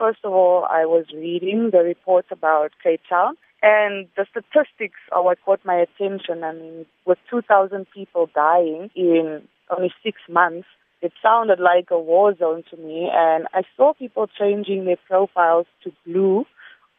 First 0.00 0.20
of 0.24 0.32
all, 0.32 0.64
I 0.70 0.86
was 0.86 1.04
reading 1.12 1.68
the 1.72 1.80
reports 1.80 2.28
about 2.30 2.70
Cape 2.82 3.02
Town, 3.06 3.36
and 3.62 4.08
the 4.16 4.24
statistics 4.30 4.98
are 5.12 5.22
what 5.22 5.36
caught 5.44 5.60
my 5.62 5.74
attention. 5.74 6.42
I 6.42 6.54
mean, 6.54 6.86
with 7.04 7.18
2,000 7.28 7.86
people 7.94 8.30
dying 8.34 8.88
in 8.96 9.42
only 9.68 9.92
six 10.02 10.16
months, 10.26 10.66
it 11.02 11.12
sounded 11.22 11.60
like 11.60 11.88
a 11.90 11.98
war 12.00 12.34
zone 12.34 12.64
to 12.70 12.78
me. 12.78 13.10
And 13.12 13.46
I 13.52 13.60
saw 13.76 13.92
people 13.92 14.26
changing 14.26 14.86
their 14.86 14.96
profiles 15.06 15.66
to 15.84 15.92
blue 16.06 16.46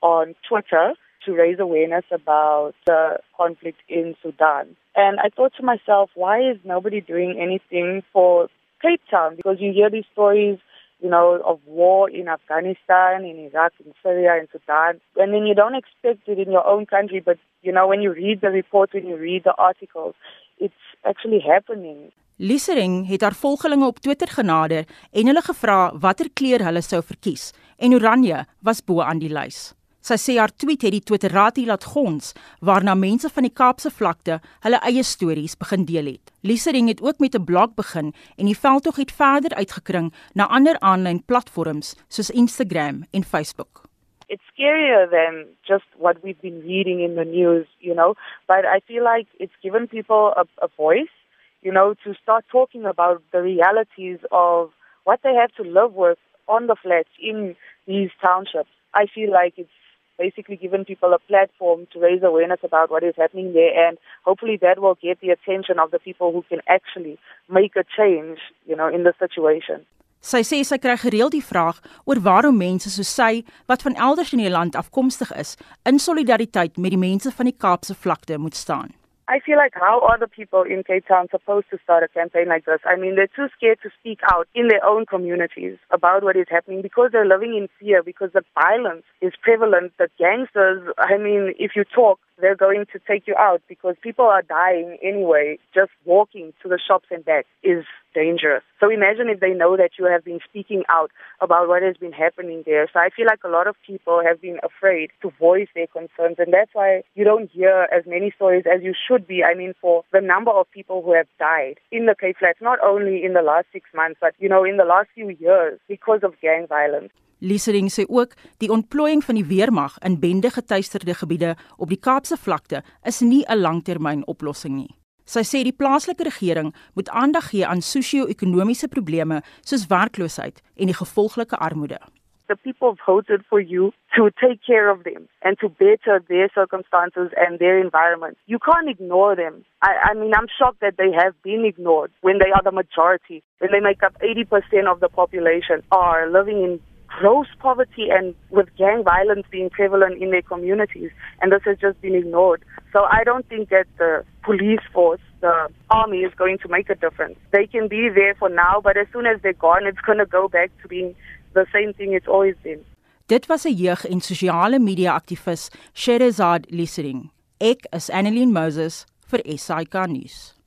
on 0.03 0.35
Twitter 0.47 0.93
to 1.25 1.33
raise 1.33 1.57
awareness 1.59 2.05
about 2.11 2.73
the 2.85 3.17
conflict 3.35 3.79
in 3.89 4.15
Sudan. 4.21 4.75
And 4.95 5.19
I 5.19 5.29
thought 5.35 5.53
to 5.57 5.63
myself, 5.63 6.11
why 6.13 6.51
is 6.51 6.57
nobody 6.63 7.01
doing 7.01 7.39
anything 7.41 8.03
for 8.13 8.47
Cape 8.79 9.01
Town? 9.09 9.37
Because 9.37 9.57
you 9.59 9.73
hear 9.73 9.89
these 9.89 10.05
stories 10.13 10.59
you 11.01 11.09
know, 11.09 11.41
of 11.45 11.59
war 11.65 12.09
in 12.09 12.27
Afghanistan, 12.27 13.25
in 13.25 13.37
Iraq, 13.49 13.73
in 13.83 13.93
Syria, 14.03 14.33
in 14.41 14.47
Sudan. 14.51 14.99
And 15.17 15.33
then 15.33 15.45
you 15.49 15.55
don't 15.55 15.75
expect 15.75 16.27
it 16.27 16.37
in 16.37 16.51
your 16.51 16.65
own 16.65 16.85
country, 16.85 17.19
but, 17.19 17.37
you 17.61 17.71
know, 17.71 17.87
when 17.87 18.01
you 18.01 18.11
read 18.13 18.41
the 18.41 18.49
reports, 18.49 18.93
when 18.93 19.07
you 19.07 19.17
read 19.17 19.43
the 19.43 19.55
articles, 19.57 20.15
it's 20.59 20.83
actually 21.03 21.39
happening. 21.39 22.11
Lisering 22.35 23.07
het 23.07 23.21
haar 23.21 23.33
volgelinge 23.33 23.85
op 23.85 23.99
Twitter 23.99 24.27
genader 24.27 24.85
en 25.11 25.25
hulle 25.25 25.41
gevra 25.41 25.91
watter 25.99 26.29
kleur 26.33 26.63
hulle 26.65 26.81
sou 26.81 27.01
verkies 27.05 27.51
en 27.77 27.93
oranje 27.93 28.45
was 28.65 28.81
bo 28.83 29.01
aan 29.01 29.21
die 29.21 29.29
lys. 29.29 29.73
Sy 30.01 30.15
sê 30.17 30.33
haar 30.41 30.49
tweet 30.49 30.81
het 30.81 30.95
die 30.95 31.03
Twitterati 31.05 31.67
laat 31.67 31.83
gons 31.85 32.31
waarna 32.65 32.95
mense 32.97 33.29
van 33.29 33.45
die 33.45 33.53
Kaapse 33.53 33.91
vlakte 33.93 34.39
hulle 34.65 34.79
eie 34.81 35.03
stories 35.05 35.53
begin 35.61 35.83
deel 35.85 36.07
het. 36.15 36.31
Lisering 36.41 36.87
het 36.89 37.03
ook 37.05 37.19
met 37.21 37.35
'n 37.37 37.45
blog 37.45 37.75
begin 37.77 38.09
en 38.39 38.45
die 38.49 38.57
veldtog 38.57 38.95
het 38.97 39.11
verder 39.11 39.53
uitgekring 39.53 40.09
na 40.33 40.47
ander 40.47 40.79
aanlyn 40.79 41.21
platforms 41.25 41.93
soos 42.07 42.33
Instagram 42.33 43.05
en 43.13 43.23
Facebook. 43.23 43.85
It's 44.27 44.47
scarier 44.53 45.07
than 45.09 45.45
just 45.61 45.85
what 45.97 46.17
we've 46.23 46.41
been 46.41 46.61
reading 46.65 46.99
in 47.01 47.15
the 47.15 47.25
news, 47.25 47.67
you 47.77 47.93
know, 47.93 48.15
but 48.47 48.65
I 48.65 48.79
feel 48.87 49.03
like 49.03 49.27
it's 49.37 49.57
given 49.61 49.87
people 49.87 50.33
a, 50.35 50.45
a 50.65 50.67
voice, 50.77 51.13
you 51.61 51.71
know, 51.71 51.93
to 52.03 52.13
start 52.13 52.43
talking 52.49 52.85
about 52.85 53.21
the 53.31 53.41
realities 53.41 54.19
of 54.31 54.71
what 55.03 55.19
they 55.21 55.35
have 55.35 55.53
to 55.57 55.63
live 55.63 55.93
with 55.93 56.17
on 56.47 56.65
the 56.65 56.75
flats 56.75 57.13
in 57.19 57.55
these 57.85 58.09
townships. 58.19 58.71
I 58.93 59.05
feel 59.05 59.31
like 59.31 59.53
it's 59.57 59.69
basically 60.17 60.55
given 60.55 60.85
people 60.85 61.13
a 61.13 61.19
platform 61.19 61.87
to 61.93 61.99
raise 61.99 62.23
awareness 62.23 62.59
about 62.63 62.91
what 62.91 63.03
is 63.03 63.15
happening 63.17 63.53
there 63.53 63.87
and 63.87 63.97
hopefully 64.23 64.57
that 64.61 64.79
will 64.79 64.97
get 65.01 65.19
the 65.21 65.29
attention 65.29 65.79
of 65.79 65.91
the 65.91 65.99
people 65.99 66.31
who 66.31 66.43
can 66.49 66.61
actually 66.67 67.17
make 67.49 67.75
a 67.75 67.83
change, 67.97 68.39
you 68.65 68.75
know, 68.75 68.87
in 68.87 69.03
the 69.03 69.13
situation. 69.19 69.85
Sy 70.21 70.43
sê 70.45 70.59
sy 70.61 70.77
kry 70.77 70.93
gereeld 71.01 71.33
die 71.33 71.41
vraag 71.41 71.79
oor 72.05 72.19
waarom 72.21 72.59
mense 72.61 72.91
soos 72.93 73.09
sy 73.09 73.41
wat 73.65 73.81
van 73.81 73.97
elders 73.97 74.35
in 74.35 74.43
die 74.43 74.53
land 74.53 74.77
afkomstig 74.77 75.31
is, 75.33 75.55
in 75.89 75.97
solidariteit 75.97 76.77
met 76.77 76.93
die 76.93 77.01
mense 77.01 77.33
van 77.33 77.49
die 77.49 77.57
Kaapse 77.57 77.97
vlakte 77.97 78.37
moet 78.37 78.53
staan. 78.53 78.93
I 79.31 79.39
feel 79.39 79.55
like 79.55 79.71
how 79.75 80.01
are 80.01 80.19
the 80.19 80.27
people 80.27 80.63
in 80.63 80.83
Cape 80.83 81.07
Town 81.07 81.27
supposed 81.31 81.67
to 81.71 81.77
start 81.81 82.03
a 82.03 82.09
campaign 82.09 82.49
like 82.49 82.65
this? 82.65 82.81
I 82.83 82.97
mean, 82.97 83.15
they're 83.15 83.31
too 83.33 83.47
scared 83.55 83.79
to 83.81 83.89
speak 83.97 84.19
out 84.29 84.45
in 84.53 84.67
their 84.67 84.83
own 84.83 85.05
communities 85.05 85.77
about 85.89 86.21
what 86.21 86.35
is 86.35 86.47
happening 86.49 86.81
because 86.81 87.11
they're 87.13 87.25
living 87.25 87.55
in 87.55 87.69
fear, 87.79 88.03
because 88.03 88.31
the 88.33 88.43
violence 88.55 89.05
is 89.21 89.31
prevalent. 89.41 89.93
The 89.97 90.09
gangsters, 90.19 90.85
I 90.97 91.17
mean, 91.17 91.53
if 91.57 91.77
you 91.77 91.85
talk, 91.85 92.19
they're 92.41 92.55
going 92.55 92.85
to 92.91 92.99
take 93.07 93.27
you 93.27 93.35
out 93.37 93.61
because 93.67 93.95
people 94.01 94.25
are 94.25 94.41
dying 94.41 94.97
anyway. 95.03 95.57
Just 95.73 95.91
walking 96.05 96.53
to 96.63 96.69
the 96.69 96.79
shops 96.85 97.07
and 97.11 97.23
back 97.23 97.45
is 97.63 97.85
dangerous. 98.13 98.63
So 98.79 98.89
imagine 98.89 99.29
if 99.29 99.39
they 99.39 99.53
know 99.53 99.77
that 99.77 99.91
you 99.97 100.05
have 100.05 100.25
been 100.25 100.39
speaking 100.47 100.83
out 100.89 101.11
about 101.39 101.67
what 101.67 101.81
has 101.81 101.95
been 101.97 102.11
happening 102.11 102.63
there. 102.65 102.89
So 102.91 102.99
I 102.99 103.09
feel 103.15 103.25
like 103.25 103.43
a 103.43 103.49
lot 103.49 103.67
of 103.67 103.75
people 103.85 104.21
have 104.25 104.41
been 104.41 104.59
afraid 104.63 105.11
to 105.21 105.31
voice 105.39 105.67
their 105.75 105.87
concerns 105.87 106.35
and 106.37 106.53
that's 106.53 106.71
why 106.73 107.03
you 107.15 107.23
don't 107.23 107.49
hear 107.49 107.87
as 107.95 108.03
many 108.05 108.31
stories 108.35 108.65
as 108.65 108.83
you 108.83 108.93
should 109.07 109.27
be. 109.27 109.43
I 109.43 109.53
mean 109.53 109.73
for 109.79 110.03
the 110.11 110.21
number 110.21 110.51
of 110.51 110.69
people 110.71 111.01
who 111.03 111.13
have 111.13 111.27
died 111.39 111.79
in 111.91 112.05
the 112.05 112.15
Cape 112.19 112.37
Flats, 112.39 112.59
not 112.61 112.79
only 112.83 113.23
in 113.23 113.33
the 113.33 113.41
last 113.41 113.67
six 113.71 113.89
months, 113.95 114.17
but 114.19 114.33
you 114.39 114.49
know, 114.49 114.63
in 114.63 114.77
the 114.77 114.85
last 114.85 115.09
few 115.13 115.29
years 115.29 115.79
because 115.87 116.21
of 116.23 116.39
gang 116.41 116.67
violence. 116.67 117.11
Lisering 117.41 117.89
sê 117.89 118.03
ook 118.05 118.35
die 118.61 118.69
ontplooiing 118.69 119.23
van 119.25 119.35
die 119.35 119.45
weermag 119.49 119.95
in 120.05 120.19
bende 120.21 120.49
getuisterde 120.53 121.13
gebiede 121.17 121.55
op 121.77 121.89
die 121.89 121.97
Kaapse 121.97 122.37
vlakte 122.37 122.83
is 123.03 123.19
nie 123.19 123.43
'n 123.49 123.57
langtermyn 123.57 124.27
oplossing 124.27 124.75
nie. 124.75 124.95
Sy 125.25 125.41
sê 125.41 125.63
die 125.63 125.73
plaaslike 125.73 126.23
regering 126.23 126.73
moet 126.93 127.09
aandag 127.09 127.49
gee 127.49 127.65
aan 127.65 127.81
sosio-ekonomiese 127.81 128.87
probleme 128.87 129.41
soos 129.61 129.87
werkloosheid 129.87 130.61
en 130.75 130.85
die 130.85 130.99
gevolglike 131.03 131.57
armoede. 131.57 131.99
The 132.47 132.55
people 132.55 132.95
voted 133.05 133.41
for 133.49 133.61
you 133.61 133.91
to 134.15 134.29
take 134.29 134.59
care 134.65 134.91
of 134.91 135.03
them 135.03 135.27
and 135.41 135.57
to 135.59 135.69
better 135.69 136.21
their 136.27 136.49
circumstances 136.49 137.29
and 137.33 137.59
their 137.59 137.79
environment. 137.79 138.37
You 138.45 138.59
can't 138.59 138.89
ignore 138.89 139.35
them. 139.35 139.63
I, 139.81 140.11
I 140.11 140.13
mean, 140.13 140.33
I'm 140.35 140.49
shocked 140.57 140.81
that 140.81 140.97
they 140.97 141.11
have 141.13 141.33
been 141.41 141.63
ignored 141.65 142.11
when 142.21 142.37
they 142.37 142.51
are 142.51 142.61
the 142.61 142.71
majority, 142.71 143.41
when 143.59 143.71
they 143.71 143.79
make 143.79 144.03
up 144.03 144.13
80% 144.19 144.91
of 144.91 144.99
the 144.99 145.09
population 145.09 145.81
are 145.91 146.29
living 146.29 146.61
in 146.61 146.79
gross 147.19 147.47
poverty 147.59 148.09
and 148.09 148.35
with 148.49 148.69
gang 148.77 149.03
violence 149.03 149.45
being 149.51 149.69
prevalent 149.69 150.21
in 150.21 150.31
their 150.31 150.41
communities, 150.41 151.11
and 151.41 151.51
this 151.51 151.61
has 151.65 151.77
just 151.77 152.01
been 152.01 152.15
ignored. 152.15 152.63
So 152.93 153.03
I 153.03 153.23
don't 153.23 153.47
think 153.47 153.69
that 153.69 153.87
the 153.97 154.23
police 154.43 154.85
force, 154.93 155.21
the 155.41 155.69
army, 155.89 156.19
is 156.19 156.33
going 156.35 156.57
to 156.59 156.67
make 156.67 156.89
a 156.89 156.95
difference. 156.95 157.37
They 157.51 157.65
can 157.67 157.87
be 157.87 158.09
there 158.09 158.35
for 158.35 158.49
now, 158.49 158.81
but 158.83 158.97
as 158.97 159.07
soon 159.13 159.25
as 159.25 159.41
they're 159.41 159.53
gone, 159.53 159.85
it's 159.85 160.01
going 160.05 160.17
to 160.19 160.25
go 160.25 160.47
back 160.47 160.71
to 160.81 160.87
being 160.87 161.15
the 161.53 161.65
same 161.73 161.93
thing 161.93 162.13
it's 162.13 162.27
always 162.27 162.55
been. 162.63 162.79
Dit 163.27 163.47
was 163.47 163.65
'n 163.65 163.75
jeug- 163.75 164.09
en 164.09 164.21
sosiale 164.21 164.79
media-aktivis, 164.79 165.69
Sherazad 165.93 166.65
Lisering. 166.69 167.31
Ek 167.59 167.85
is 167.93 168.09
Annelien 168.09 168.51
Moses 168.51 169.05
vir 169.29 169.41
SAK 169.57 170.07
nuus. 170.07 170.60